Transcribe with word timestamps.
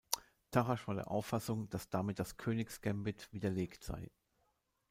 Tarrasch 0.49 0.87
war 0.87 0.95
der 0.95 1.11
Auffassung, 1.11 1.69
dass 1.69 1.91
damit 1.91 2.17
das 2.17 2.35
Königsgambit 2.35 3.31
widerlegt 3.33 3.83
sei. 3.83 4.09